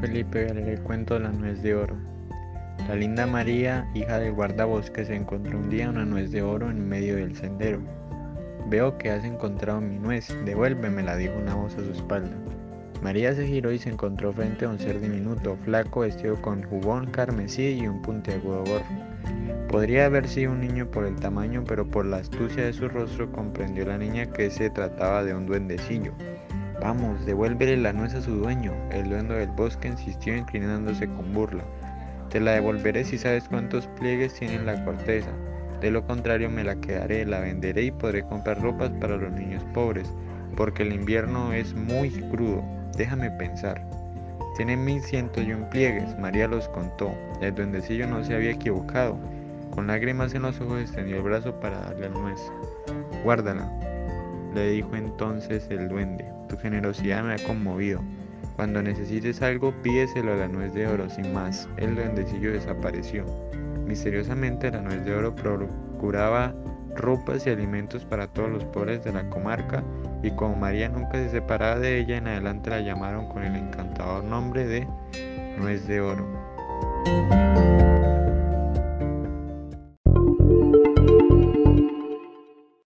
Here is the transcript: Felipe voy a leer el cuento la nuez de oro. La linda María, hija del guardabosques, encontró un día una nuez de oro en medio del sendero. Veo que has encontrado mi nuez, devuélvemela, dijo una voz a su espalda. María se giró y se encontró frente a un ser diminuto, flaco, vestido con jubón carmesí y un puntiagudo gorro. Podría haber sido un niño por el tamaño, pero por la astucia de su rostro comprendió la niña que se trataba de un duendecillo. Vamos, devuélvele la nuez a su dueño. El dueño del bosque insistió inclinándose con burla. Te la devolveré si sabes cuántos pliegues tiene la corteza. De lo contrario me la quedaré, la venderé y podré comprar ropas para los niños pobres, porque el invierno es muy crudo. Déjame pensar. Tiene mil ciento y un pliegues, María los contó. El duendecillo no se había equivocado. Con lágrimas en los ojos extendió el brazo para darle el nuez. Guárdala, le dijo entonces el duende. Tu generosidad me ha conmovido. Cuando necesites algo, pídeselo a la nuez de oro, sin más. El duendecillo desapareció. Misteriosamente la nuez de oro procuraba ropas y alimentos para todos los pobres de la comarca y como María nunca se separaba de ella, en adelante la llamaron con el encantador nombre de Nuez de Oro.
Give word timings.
Felipe 0.00 0.44
voy 0.44 0.50
a 0.50 0.54
leer 0.54 0.68
el 0.68 0.80
cuento 0.82 1.18
la 1.18 1.30
nuez 1.32 1.62
de 1.62 1.74
oro. 1.74 1.96
La 2.86 2.94
linda 2.94 3.26
María, 3.26 3.88
hija 3.92 4.18
del 4.20 4.32
guardabosques, 4.32 5.10
encontró 5.10 5.58
un 5.58 5.68
día 5.68 5.90
una 5.90 6.04
nuez 6.04 6.30
de 6.30 6.42
oro 6.42 6.70
en 6.70 6.88
medio 6.88 7.16
del 7.16 7.34
sendero. 7.34 7.80
Veo 8.68 8.96
que 8.98 9.10
has 9.10 9.24
encontrado 9.24 9.80
mi 9.80 9.98
nuez, 9.98 10.28
devuélvemela, 10.44 11.16
dijo 11.16 11.34
una 11.36 11.56
voz 11.56 11.74
a 11.74 11.84
su 11.84 11.90
espalda. 11.90 12.36
María 13.02 13.34
se 13.34 13.46
giró 13.46 13.72
y 13.72 13.78
se 13.78 13.90
encontró 13.90 14.32
frente 14.32 14.64
a 14.64 14.68
un 14.68 14.78
ser 14.78 15.00
diminuto, 15.00 15.56
flaco, 15.64 16.00
vestido 16.00 16.40
con 16.40 16.62
jubón 16.62 17.06
carmesí 17.06 17.80
y 17.80 17.88
un 17.88 18.00
puntiagudo 18.00 18.64
gorro. 18.64 18.86
Podría 19.68 20.06
haber 20.06 20.28
sido 20.28 20.52
un 20.52 20.60
niño 20.60 20.88
por 20.90 21.04
el 21.04 21.16
tamaño, 21.16 21.64
pero 21.66 21.86
por 21.86 22.06
la 22.06 22.18
astucia 22.18 22.64
de 22.64 22.72
su 22.72 22.88
rostro 22.88 23.30
comprendió 23.32 23.86
la 23.86 23.98
niña 23.98 24.26
que 24.26 24.50
se 24.50 24.70
trataba 24.70 25.24
de 25.24 25.34
un 25.34 25.46
duendecillo. 25.46 26.12
Vamos, 26.80 27.26
devuélvele 27.26 27.76
la 27.76 27.92
nuez 27.92 28.14
a 28.14 28.22
su 28.22 28.36
dueño. 28.36 28.72
El 28.90 29.08
dueño 29.08 29.34
del 29.34 29.50
bosque 29.50 29.88
insistió 29.88 30.36
inclinándose 30.36 31.08
con 31.08 31.32
burla. 31.34 31.64
Te 32.30 32.40
la 32.40 32.52
devolveré 32.52 33.04
si 33.04 33.18
sabes 33.18 33.48
cuántos 33.48 33.86
pliegues 33.98 34.34
tiene 34.34 34.62
la 34.62 34.84
corteza. 34.84 35.30
De 35.80 35.90
lo 35.90 36.04
contrario 36.06 36.50
me 36.50 36.64
la 36.64 36.76
quedaré, 36.76 37.24
la 37.24 37.40
venderé 37.40 37.84
y 37.84 37.90
podré 37.90 38.22
comprar 38.22 38.60
ropas 38.60 38.90
para 39.00 39.16
los 39.16 39.32
niños 39.32 39.64
pobres, 39.74 40.12
porque 40.56 40.82
el 40.82 40.92
invierno 40.92 41.52
es 41.52 41.74
muy 41.74 42.10
crudo. 42.10 42.62
Déjame 42.96 43.30
pensar. 43.32 43.84
Tiene 44.56 44.76
mil 44.76 45.00
ciento 45.02 45.40
y 45.40 45.52
un 45.52 45.70
pliegues, 45.70 46.18
María 46.18 46.48
los 46.48 46.68
contó. 46.68 47.12
El 47.40 47.54
duendecillo 47.54 48.06
no 48.06 48.24
se 48.24 48.34
había 48.34 48.50
equivocado. 48.50 49.16
Con 49.70 49.86
lágrimas 49.86 50.34
en 50.34 50.42
los 50.42 50.60
ojos 50.60 50.80
extendió 50.80 51.16
el 51.16 51.22
brazo 51.22 51.60
para 51.60 51.78
darle 51.78 52.06
el 52.06 52.12
nuez. 52.12 52.40
Guárdala, 53.22 53.70
le 54.58 54.70
dijo 54.70 54.94
entonces 54.94 55.66
el 55.70 55.88
duende. 55.88 56.24
Tu 56.48 56.56
generosidad 56.58 57.24
me 57.24 57.34
ha 57.34 57.46
conmovido. 57.46 58.00
Cuando 58.56 58.82
necesites 58.82 59.40
algo, 59.40 59.72
pídeselo 59.82 60.32
a 60.32 60.36
la 60.36 60.48
nuez 60.48 60.74
de 60.74 60.86
oro, 60.86 61.08
sin 61.08 61.32
más. 61.32 61.68
El 61.76 61.94
duendecillo 61.94 62.52
desapareció. 62.52 63.24
Misteriosamente 63.86 64.70
la 64.70 64.82
nuez 64.82 65.04
de 65.04 65.14
oro 65.14 65.34
procuraba 65.34 66.54
ropas 66.96 67.46
y 67.46 67.50
alimentos 67.50 68.04
para 68.04 68.26
todos 68.26 68.50
los 68.50 68.64
pobres 68.64 69.04
de 69.04 69.12
la 69.12 69.28
comarca 69.30 69.82
y 70.22 70.30
como 70.32 70.56
María 70.56 70.88
nunca 70.88 71.12
se 71.12 71.30
separaba 71.30 71.78
de 71.78 72.00
ella, 72.00 72.16
en 72.16 72.26
adelante 72.26 72.70
la 72.70 72.80
llamaron 72.80 73.28
con 73.28 73.44
el 73.44 73.54
encantador 73.54 74.24
nombre 74.24 74.66
de 74.66 74.86
Nuez 75.58 75.86
de 75.86 76.00
Oro. 76.00 76.26